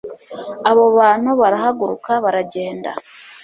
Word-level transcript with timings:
abo 0.69 0.85
bantu 0.97 1.29
barahaguruka, 1.41 2.11
baragenda 2.23 2.91